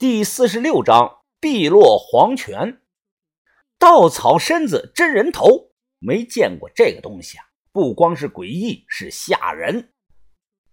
[0.00, 2.80] 第四十六章碧落黄泉。
[3.78, 7.44] 稻草身子真人头，没见过这个东西啊！
[7.70, 9.92] 不光是诡异，是吓人。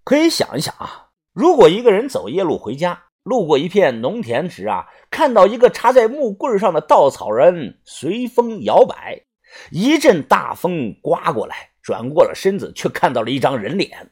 [0.05, 9.25] 可以想一想啊，如果一个人走夜路回家，路过一片农田时啊，看到一个插在木棍上的稻草人随风摇摆，
[9.71, 14.09] 一阵大风刮过来，转过了身子，却看到了一张人脸。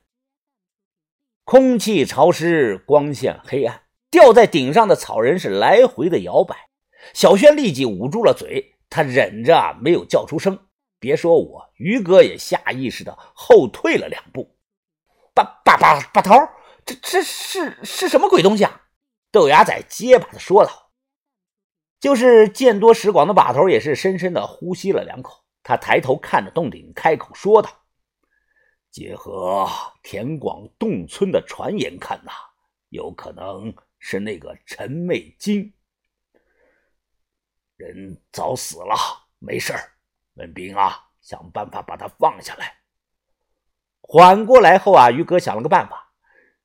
[1.45, 3.83] 空气潮湿，光线黑暗，
[4.15, 6.69] 吊在顶上的草人是来回的摇摆。
[7.13, 10.57] 小轩立即捂住了嘴，他忍着没有叫出声。
[10.99, 14.55] 别说我，于哥也下意识的后退了两步。
[15.33, 16.33] 把把把把头，
[16.85, 18.83] 这这是是什么鬼东西啊？
[19.33, 20.93] 豆芽仔结巴的说道。
[21.99, 27.69] 就是见多识广的把头也是深深的呼吸了两口，他抬头看着洞顶，开口说道。
[28.91, 29.67] 结合
[30.01, 32.31] 田广洞村的传言看呐，
[32.87, 33.75] 有可能
[34.07, 35.73] 是那个陈美金
[37.75, 38.95] 人早死了，
[39.39, 39.73] 没事
[40.35, 42.75] 文斌啊，想办法把他放下来。
[44.01, 46.13] 缓过来后啊，于哥想了个办法，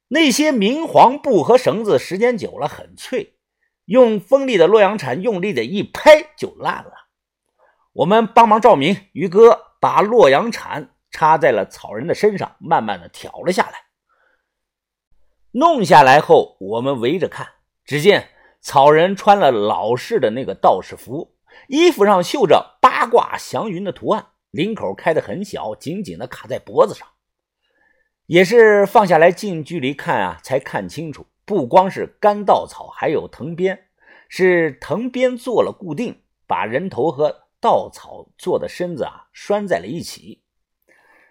[0.08, 3.38] 那些明黄布和绳子时间久了很脆，
[3.86, 6.92] 用锋利的洛阳铲用力的一拍就烂了。
[7.94, 10.94] 我们帮忙照明，于哥把洛阳铲。
[11.10, 13.79] 插在了草人的身上，慢慢的挑了下来。
[15.52, 17.46] 弄下来后，我们围着看，
[17.84, 18.28] 只见
[18.60, 21.34] 草人穿了老式的那个道士服，
[21.66, 27.08] 衣服上绣着八卦祥云的图案，领口开得很小，紧紧的卡在脖子上。
[28.26, 33.88] 也是放下来近距离看啊，才看清楚，不光是干稻草，还有藤编，
[34.28, 40.44] 是藤编做了固定，把人头和稻草做的身子啊拴在了一起。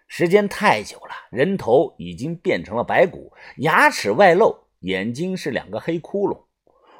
[0.09, 6.45] 时间太久了，人头已经变成了白骨，牙齿外露，眼睛是两个黑窟窿。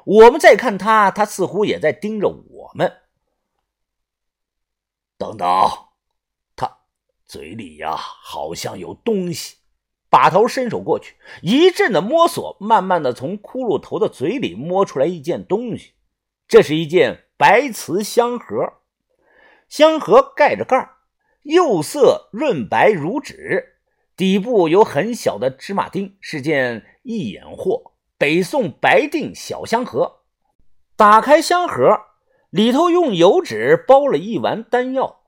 [0.06, 2.90] 我们再看他，他似乎也在盯着我们。
[5.18, 5.46] 等等，
[6.54, 6.78] 他
[7.26, 9.56] 嘴里呀好像有东西。
[10.08, 15.94] 把头伸手过去，一阵的摸索，慢慢的从骷髅头的嘴里摸出来一件东西。
[16.48, 18.72] 这是一件白瓷香盒，
[19.68, 20.96] 香盒盖着盖儿。
[21.42, 23.76] 釉色润白如纸，
[24.16, 27.94] 底部有很小的芝麻丁，是件一眼货。
[28.18, 30.20] 北宋白定小香盒，
[30.94, 31.98] 打开香盒，
[32.50, 35.22] 里头用油纸包了一丸丹药。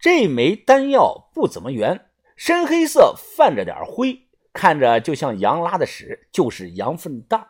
[0.00, 7.46] 这枚丹药不怎么圆，深黑色，泛着点灰，看着就像羊拉的屎，就是羊粪蛋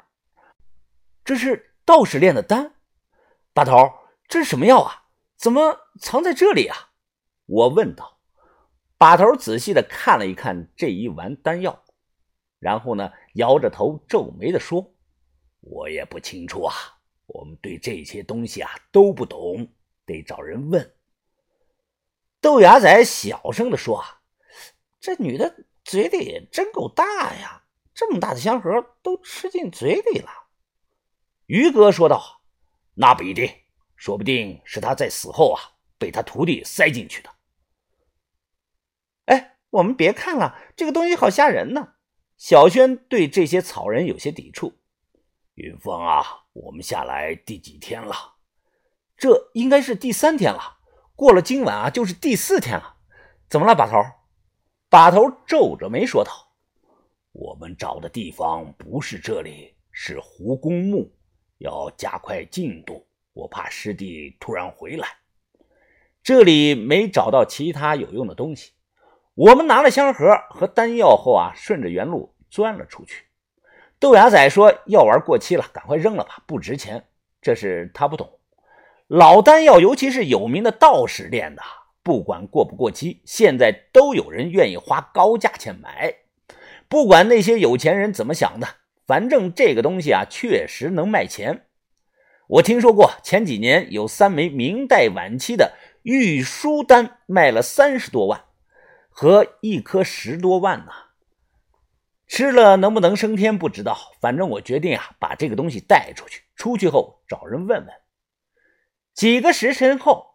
[1.25, 2.75] 这是道士炼的丹，
[3.55, 3.91] 大头，
[4.29, 5.05] 这是什么药啊？
[5.39, 6.86] 怎么藏在这里啊？
[7.47, 8.19] 我问道，
[8.99, 11.85] 把头仔细的看了一看这一丸丹药，
[12.59, 14.93] 然后呢，摇着头皱眉的说
[15.63, 16.75] ：“我也不清楚啊，
[17.27, 19.73] 我们对这些东西啊都不懂，
[20.05, 20.95] 得找人问。”
[22.43, 24.23] 豆芽仔小声的说：“啊，
[24.99, 27.63] 这女的嘴里真够大呀，
[27.95, 30.31] 这么大的香盒都吃进嘴里了。”
[31.47, 32.43] 于哥说道
[32.95, 33.49] ：“那不一定，
[33.95, 35.63] 说不定是他在死后啊
[35.97, 37.31] 被他徒弟塞进去的。”
[39.71, 41.95] 我们别看了，这个东西好吓人呢。
[42.37, 44.75] 小轩对这些草人有些抵触。
[45.55, 46.23] 云峰啊，
[46.53, 48.15] 我们下来第几天了？
[49.17, 50.79] 这应该是第三天了。
[51.15, 52.97] 过了今晚啊，就是第四天了。
[53.49, 53.97] 怎么了，把头？
[54.91, 56.31] 把头皱着眉说道
[57.33, 61.11] ：“我们找的地方不是这里，是胡公墓，
[61.59, 63.07] 要加快进度。
[63.33, 65.09] 我怕师弟突然回来。
[66.23, 68.73] 这里没找到其他有用的东西。”
[69.37, 73.25] 我们拿了香盒和丹药后啊，顺着原路钻了出去。
[73.99, 77.05] 豆芽仔说：“药丸过期了，赶快扔了吧，不值钱。”
[77.43, 78.39] 这是他不懂。
[79.09, 81.61] 老丹药，尤其是有名的道士炼的，
[82.03, 86.15] 不管过不过期，现在都有人愿意花高价钱买。
[86.89, 88.67] 不管那些有钱人怎么想的，
[89.07, 91.67] 反正这个东西啊，确实能卖钱。
[92.49, 95.75] 我听说过，前几年有三枚明代晚期的
[96.05, 98.46] 玉书丹卖了三十多万。
[99.19, 100.93] 和一颗十多万呢，
[102.27, 103.97] 吃了能不能升天不知道。
[104.21, 106.43] 反正我决定啊，把这个东西带出去。
[106.55, 107.95] 出去后找人问问。
[109.15, 110.27] 几个时辰后，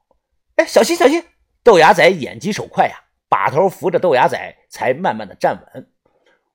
[0.56, 1.24] 哎，小心小心！
[1.64, 2.96] 豆芽仔眼疾手快呀，
[3.30, 5.88] 把头扶着豆芽仔才慢慢的站稳。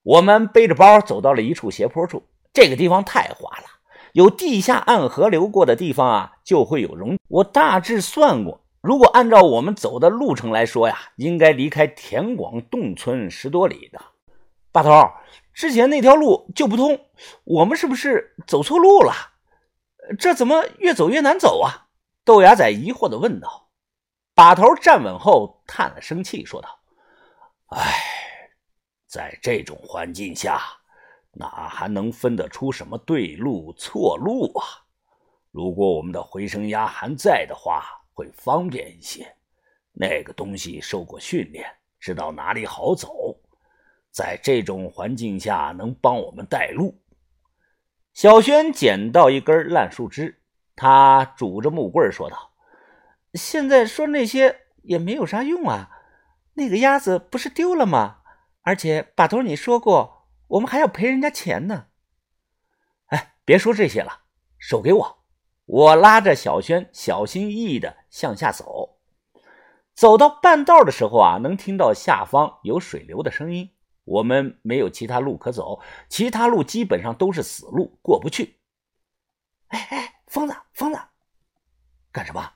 [0.02, 3.66] 我们背着包走到了一处斜坡处，这个地方太滑了，
[4.14, 7.16] 有地下暗河流过的地方啊，就会有溶。
[7.28, 8.65] 我大致算过。
[8.86, 14.00] 如果按照我们走的路程来说呀，应该离开田广洞村十多里的。
[14.70, 15.10] 把头，
[15.52, 16.96] 之前那条路就不通，
[17.42, 19.12] 我们是不是走错路了？
[20.20, 21.88] 这怎么越走越难走啊？
[22.24, 23.68] 豆芽仔疑惑的问道。
[24.36, 26.68] 把头站稳后叹了声气，说道
[27.74, 27.80] ：“唉，
[29.08, 30.62] 在这种环境下，
[31.32, 34.86] 哪还能分得出什么对路错路啊？
[35.50, 37.82] 如果我们的回声鸭还在的话，
[38.16, 39.36] 会方便一些。
[39.92, 41.70] 那个东西受过训练，
[42.00, 43.38] 知道哪里好走，
[44.10, 46.98] 在这种环境下能帮我们带路。”
[48.14, 50.40] 小轩捡到一根烂树枝，
[50.74, 52.54] 他拄着木棍说道。
[53.34, 55.90] 现在说那些也没有啥用啊！
[56.54, 58.22] 那个鸭子不是丢了吗？
[58.62, 61.88] 而且把头你说过，我们还要赔人家钱呢。
[63.08, 64.22] 哎，别说这些了，
[64.58, 65.15] 手给我。
[65.66, 68.98] 我拉着小轩小心翼翼的向下走。
[69.94, 73.70] 走到半道的时候啊，能听到下方有水流的声音。
[74.04, 78.60] 我们没有其他路可走，其他路基本上都是死路，过不去。
[79.68, 81.00] 哎哎，疯子，疯子，
[82.12, 82.52] 干什么？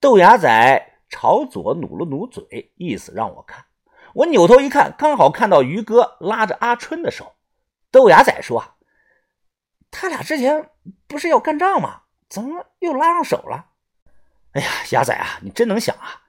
[0.00, 3.66] 豆芽仔朝左努了努嘴，意思让我看。
[4.14, 7.34] 我扭头一看，刚好看到于哥拉着阿春的手。
[7.90, 8.76] 豆芽仔说
[9.90, 10.70] ：“他俩之前
[11.06, 12.04] 不是要干仗吗？
[12.30, 13.66] 怎么又拉上手了？”
[14.52, 16.22] 哎呀，鸭仔啊，你真能想啊！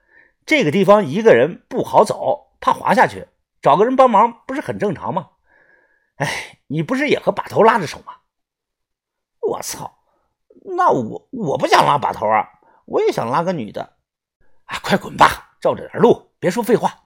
[0.44, 3.28] 这个地方一个人不好走，怕滑下去，
[3.62, 5.30] 找个人帮忙不是很正常吗？
[6.16, 8.16] 哎，你不是也和把头拉着手吗？
[9.40, 9.98] 我操！
[10.76, 12.48] 那我我不想拉把头啊！
[12.84, 13.96] 我也想拉个女的，
[14.66, 15.56] 啊，快滚吧！
[15.60, 17.04] 照着点路，别说废话。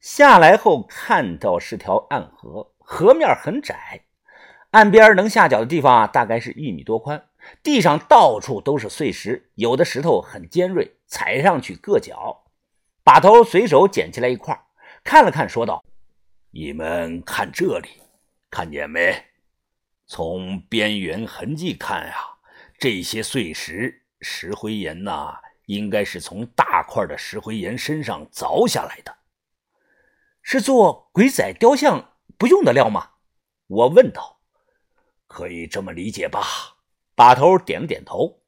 [0.00, 4.06] 下来后看到是条暗河，河面很窄，
[4.70, 7.28] 岸边能下脚的地方啊，大概是一米多宽。
[7.62, 12.44] 地上到处都是碎石，有的石头很尖锐，踩上去硌脚。
[13.02, 14.58] 把头随手捡起来一块，
[15.04, 15.84] 看了看，说道
[16.50, 17.88] ：“你们看这里，
[18.50, 19.24] 看见没？
[20.06, 22.14] 从边缘痕迹看呀，
[22.78, 29.14] 这些碎石。”石灰岩呐，应该是从大块的石灰岩身上凿下来的，
[30.42, 33.10] 是做鬼仔雕像不用的料吗？
[33.66, 34.40] 我问道。
[35.28, 36.75] 可以这么理解吧？
[37.16, 38.42] 把头点了点头。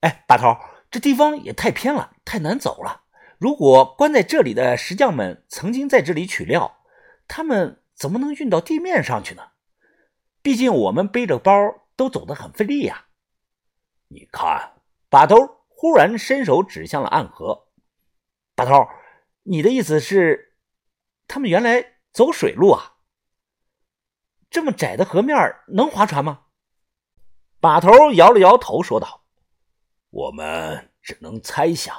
[0.00, 0.56] 哎，把头，
[0.90, 3.04] 这地方也太偏了，太难走了。
[3.38, 6.82] 如果关在这里的石匠们曾经在这里取料，
[7.28, 9.50] 他们怎么能运到地面上去呢？
[10.42, 11.52] 毕竟我们背着包
[11.96, 13.06] 都走得很费力呀。
[14.08, 14.72] 你看，
[15.08, 15.36] 把头
[15.68, 17.68] 忽然伸手指向了暗河。
[18.54, 18.88] 把头，
[19.42, 20.56] 你的意思是，
[21.28, 22.96] 他们原来走水路啊？
[24.50, 25.36] 这么窄的河面
[25.68, 26.46] 能划船吗？
[27.60, 29.22] 把头摇了摇头，说道
[30.08, 31.94] ：“我们只能猜想，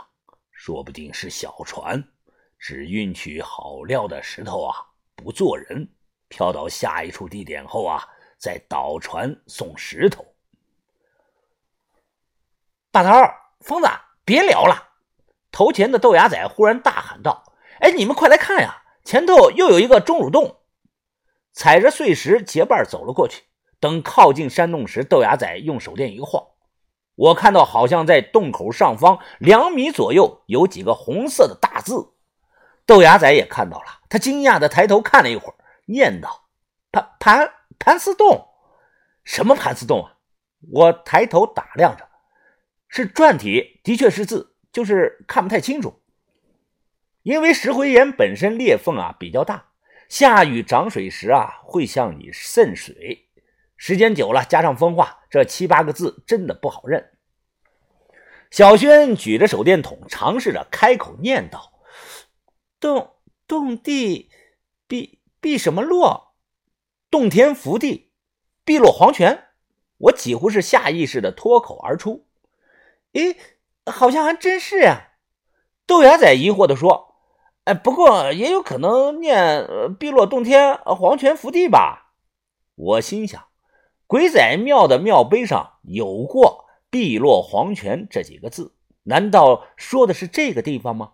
[0.52, 2.04] 说不定是小船，
[2.58, 4.76] 只运取好料的石头啊，
[5.16, 5.88] 不做人，
[6.28, 8.04] 漂到下一处地点后啊，
[8.40, 10.26] 再倒船送石头。”
[12.92, 13.12] 把头，
[13.60, 13.88] 疯子，
[14.26, 14.90] 别聊了！
[15.52, 20.64] 头前的豆芽仔忽然大喊道：“哎，你们快来看呀，前头又有一个钟乳洞！”
[21.54, 23.44] 踩着碎石结伴走了过去。
[23.82, 26.42] 等靠近山洞时，豆芽仔用手电一晃，
[27.16, 32.14] 我看到好像在洞口上方两米左右有几个红色的大字。
[32.86, 35.56] 豆芽仔也看到了，他惊讶的抬头看了一会儿，
[35.88, 36.48] 念道
[36.92, 38.48] ：“盘盘盘丝洞，
[39.24, 40.18] 什么盘丝洞啊？”
[40.72, 42.08] 我抬头打量着。
[42.88, 46.02] 是篆体，的确是字，就是看不太清楚。
[47.24, 49.66] 因为石灰岩本身裂缝啊比较大，
[50.10, 53.30] 下雨涨水时啊会向里渗水，
[53.84, 57.18] 时间久了加上风化，这七八个字真的不好认。
[58.52, 61.74] 小轩举着手电筒，尝试着开口念道
[62.80, 63.16] ：“洞
[63.48, 64.30] 洞地，
[64.88, 66.36] 碧碧什么落？
[67.10, 68.12] 洞天福地，
[68.64, 69.46] 碧落黄泉。”
[69.98, 72.28] 我几乎是下意识的脱口而出。
[73.14, 73.36] 咦，
[73.88, 75.14] 好像还真是呀！
[75.88, 77.16] 豆芽仔疑惑地说
[77.66, 82.14] ：“哎，不过也有可能念‘碧落洞天，黄泉福地’吧？”
[82.78, 83.48] 我心想，
[84.12, 91.14] 鬼仔庙的庙碑上有过“碧落黄泉”这几个字，难道说的是这个地方吗？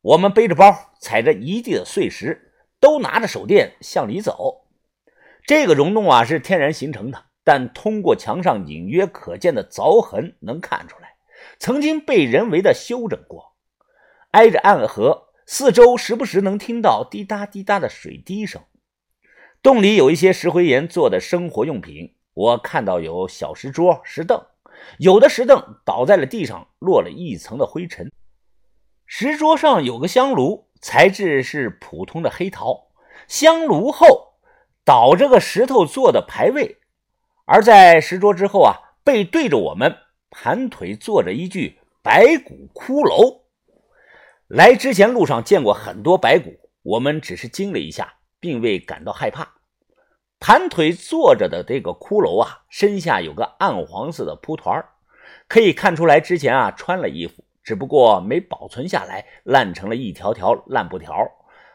[0.00, 4.64] 我们背着包，踩着一地的碎石，都拿着手电向里走。
[5.44, 7.26] 这个溶洞啊，是天然形成的。
[7.44, 11.16] 但通过墙上隐约可见的凿痕能看出来，
[11.58, 13.52] 曾经被人为的修整过。
[14.30, 18.62] 挨着暗河，四周时不时能听到滴答滴答的水滴声。
[19.60, 24.40] 洞里有一些石灰岩做的生活用品，我看到有小石桌、石凳，
[24.98, 28.10] 有的石凳倒在了地上，落了一层的灰尘。
[29.06, 32.88] 石桌上有个香炉，材质是普通的黑陶，
[33.26, 34.34] 香炉后
[34.84, 36.76] 倒着个石头做的牌位。
[37.44, 39.96] 而在石桌之后啊，背对着我们，
[40.30, 43.40] 盘腿坐着一具白骨骷髅。
[44.46, 49.54] 来之前路上见过很多白骨，我们只是惊了一下，并未感到害怕。
[50.40, 54.84] 盘腿坐着的这个骷髅啊，身下有个暗黄色的蒲团
[55.48, 61.12] 可以看出来之前啊穿了衣服，只不过没保存下来，烂成了一条条烂布条，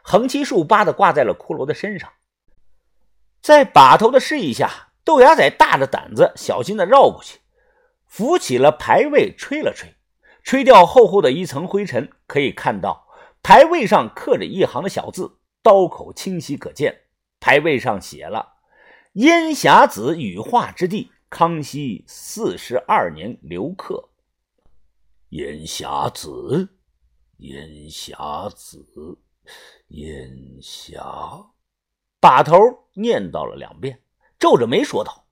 [0.01, 2.09] 横七竖八的挂在了骷髅的身上。
[3.41, 7.39] 在把头的示意下，豆芽仔大着胆子，小心的绕过去，
[8.05, 9.93] 扶起了牌位，吹了吹，
[10.41, 12.09] 吹掉厚厚的一层灰尘。
[12.25, 13.07] 可以看到
[13.43, 17.05] 牌位上刻着一行的小字，刀口清晰可见。
[17.39, 18.53] 牌位上写了。
[19.13, 24.09] 燕霞子羽化之地，康熙四十二年留客。
[25.29, 26.77] 燕霞子，
[27.37, 29.19] 燕霞子，
[29.89, 31.51] 燕霞。
[32.19, 32.55] 把头
[32.93, 34.01] 念叨了两遍，
[34.39, 35.27] 皱着眉说道：“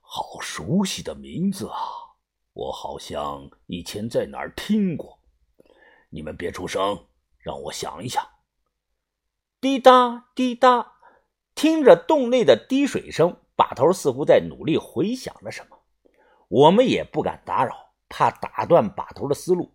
[0.00, 1.76] 好熟悉的名字啊，
[2.52, 5.18] 我好像以前在哪儿听过。
[6.08, 7.06] 你们别出声，
[7.38, 8.24] 让我想一想。”
[9.60, 10.92] 滴答滴答。
[11.54, 15.76] 听着洞内的滴水声，把头似乎在努力回想着什么。
[16.46, 19.74] 我们也不敢打扰，怕打断把头的思路，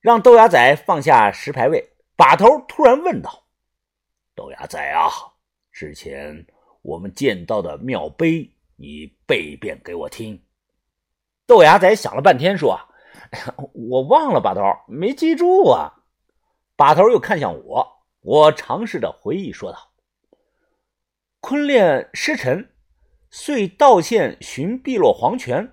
[0.00, 1.90] 让豆芽仔放下石牌位。
[2.16, 3.44] 把头突然问道
[4.34, 5.10] ：“豆芽仔啊，
[5.70, 6.46] 之前
[6.82, 10.42] 我们见到的庙碑，你背一遍给我听。”
[11.46, 12.80] 豆芽仔想了半天，说
[13.72, 15.92] ：“我忘了，把头没记住啊。”
[16.76, 19.92] 把头又看向我，我尝试着回忆说道。
[21.40, 22.72] 昆练师臣，
[23.30, 25.72] 遂道县寻碧落黄泉，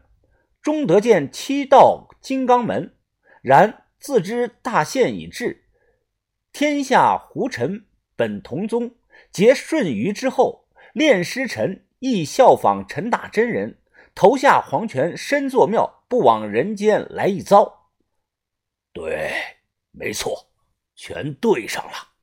[0.62, 2.96] 终得见七道金刚门。
[3.42, 5.66] 然自知大限已至，
[6.52, 7.86] 天下胡臣
[8.16, 8.96] 本同宗，
[9.32, 13.80] 结舜禹之后，练师臣亦效仿陈大真人，
[14.16, 17.92] 投下黄泉，身作庙，不往人间来一遭。
[18.94, 19.34] 对，
[19.92, 20.50] 没错，
[20.96, 22.16] 全对上了。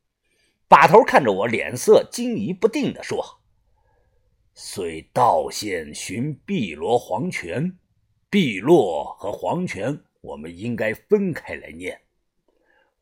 [0.66, 3.42] 把头看着我，脸色惊疑不定地说
[4.54, 7.78] ：“随道县寻碧罗黄泉，
[8.30, 12.00] 碧落和黄泉，我们应该分开来念。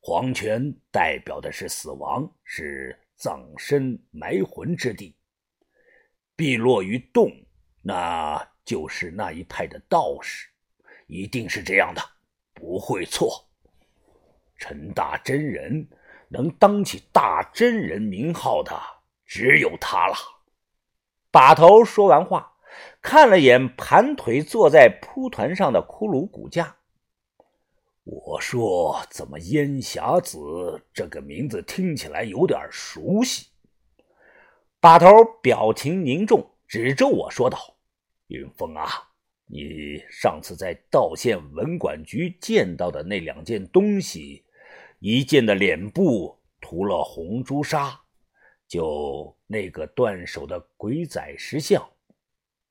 [0.01, 5.15] 黄泉代表的是死亡，是葬身埋魂之地；
[6.35, 7.31] 碧落于洞，
[7.81, 10.49] 那就是那一派的道士，
[11.07, 12.03] 一定是这样的，
[12.53, 13.49] 不会错。
[14.57, 15.89] 陈大真人。”
[16.33, 18.81] 能当起大真人名号的
[19.27, 20.15] 只有他了。
[21.31, 22.55] 把头说完话，
[23.03, 26.77] 看了眼盘腿坐在蒲团上的骷髅骨架。
[28.05, 33.49] 我说：“怎么烟霞子这个名字听起来有点熟悉？”
[34.81, 35.07] 把头
[35.41, 37.59] 表情凝重，指着我说道
[38.29, 38.89] ：“云峰啊，
[39.47, 44.45] 你上次在道县文管局见到的那两件东西。”
[45.05, 48.01] 一件的脸部涂了红朱砂，
[48.69, 51.85] 就那个断手的鬼仔石像，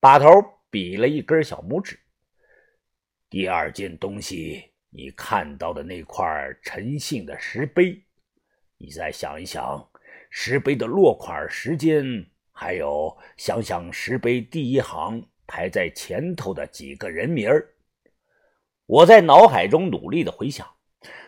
[0.00, 0.26] 把头
[0.70, 2.00] 比了一根小拇指。
[3.28, 6.24] 第二件东西，你看到的那块
[6.62, 8.02] 陈姓的石碑，
[8.78, 9.86] 你再想一想
[10.30, 12.02] 石碑的落款时间，
[12.50, 17.74] 还有想想石碑第一行排在前头的几个人名儿。
[18.86, 20.66] 我在脑海中努力的回想。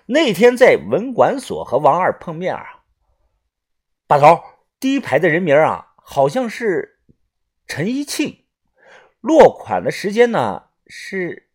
[0.06, 2.84] 那天在文管所和王二碰面啊，
[4.06, 4.42] 把头
[4.78, 7.00] 第一排的人名啊，好像是
[7.66, 8.44] 陈一庆，
[9.20, 11.48] 落款的时间呢是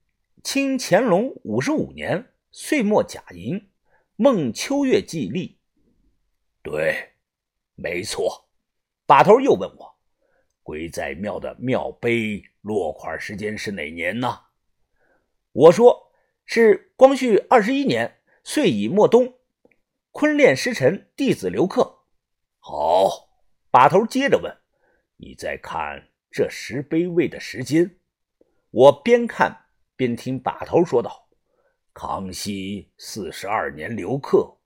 [0.43, 3.69] 清乾隆五十五年，岁末甲寅，
[4.15, 5.59] 孟秋月祭历。
[6.63, 7.13] 对，
[7.75, 8.49] 没错。
[9.05, 9.95] 把头又问我，
[10.63, 14.39] 鬼仔庙的庙碑落款时间是哪年呢？
[15.51, 16.08] 我说
[16.51, 18.15] 是光绪二十一年。
[18.43, 19.35] 岁已末冬，
[20.09, 21.99] 昆练师臣弟子留客。
[22.57, 23.29] 好，
[23.69, 24.57] 把头接着问
[25.17, 27.97] ：“你再看这石碑位的时间。”
[28.71, 29.65] 我边看
[29.95, 31.29] 边听把头说道
[31.93, 34.57] ：“康熙四十二年留客，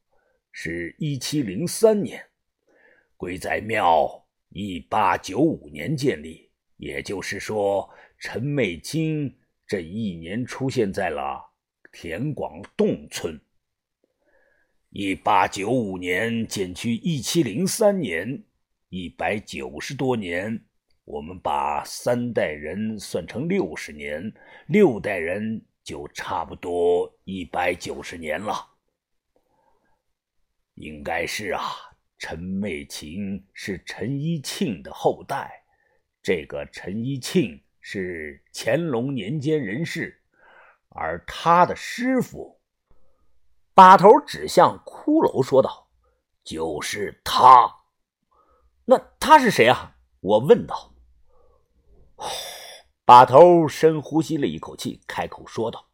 [0.54, 2.18] 是一七零三年；
[3.18, 9.38] 鬼仔庙一八九五年建立，也就是说，陈美金
[9.68, 11.52] 这一年出现在了
[11.94, 13.40] 田广洞村。”
[14.92, 18.44] 一八九五年减去一七零三年，
[18.90, 20.66] 一百九十多年。
[21.06, 24.34] 我们把三代人算成六十年，
[24.68, 28.54] 六代人就差不多一百九十年了。
[30.76, 31.62] 应该是啊，
[32.18, 35.66] 陈媚琴是陈一庆的后代，
[36.22, 40.23] 这个陈一庆是乾隆年间人士，
[40.96, 42.60] 而他的师傅，
[43.74, 45.88] 把头指向骷髅说道
[46.44, 47.82] ：“就是他。”
[48.86, 49.96] 那他是谁啊？
[50.20, 50.94] 我问道。
[53.06, 55.86] 把头深呼吸了一口气，开口说道：“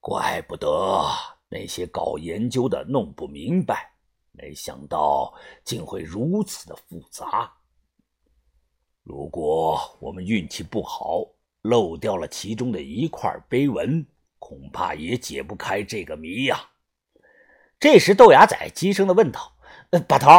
[0.00, 1.04] 怪不得
[1.48, 3.92] 那些搞研究的弄不明白，
[4.32, 5.32] 没想到
[5.64, 7.52] 竟会如此的复杂。
[9.04, 11.24] 如果我们运气不好，
[11.68, 14.06] 漏掉了其中的一块碑文，
[14.38, 16.70] 恐怕也解不开这个谜呀。”
[17.80, 19.56] 这时，豆芽仔急声的问道
[20.08, 20.30] ：“把头，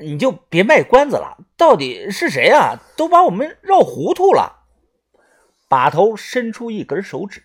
[0.00, 2.78] 你就别卖关子了，到底是谁啊？
[2.96, 4.62] 都把我们绕糊涂了。”
[5.66, 7.42] 把头伸出一根手指，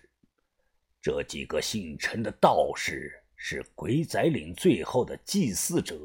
[1.02, 5.96] 这几个姓陈的道士是鬼仔岭最后的祭祀者，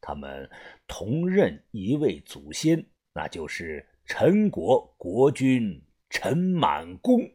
[0.00, 0.48] 他们
[0.86, 5.78] 同认一位祖先，那就是陈国国君
[6.12, 7.32] 陈满公。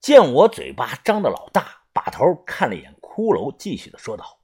[0.00, 4.40] 见我嘴巴张得老大，把头看了一眼骷髅，继续的说道：“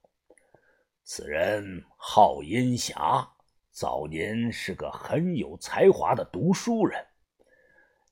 [1.05, 3.27] 此人号烟霞，
[3.71, 7.03] 早年是个很有才华的读书人。”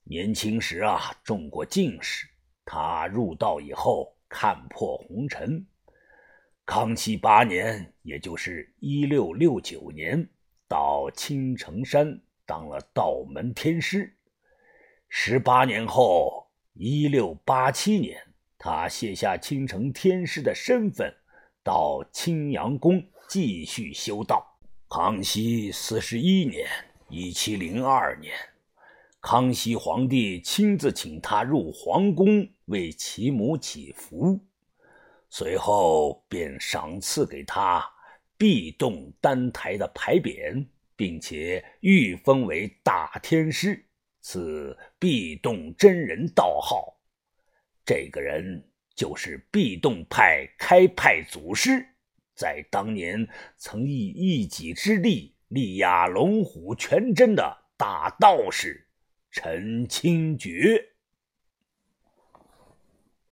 [0.02, 2.26] 年轻时啊，中过进士。
[2.64, 5.66] 他入道以后，看破红尘。
[6.64, 10.26] 康熙八年，也就是一六六九年，
[10.66, 14.16] 到青城山当了道门天师。
[15.14, 18.18] 十八年后，一六八七年，
[18.56, 21.14] 他卸下青城天师的身份，
[21.62, 24.58] 到青阳宫继续修道。
[24.88, 26.66] 康熙四十一年，
[27.10, 28.34] 一七零二年。
[29.20, 34.40] 康熙皇帝亲自请他入皇宫为其母祈福，
[35.28, 37.84] 随后便赏赐给他
[38.38, 40.66] 壁洞丹台的牌匾，
[40.96, 43.84] 并且御封为大天师，
[44.22, 46.98] 此壁洞真人道号。
[47.84, 48.64] 这个人
[48.94, 51.84] 就是壁洞派开派祖师，
[52.34, 58.88] 在当年曾以一己之力力压龙虎全真的大道士。
[59.30, 60.91] 陈清觉。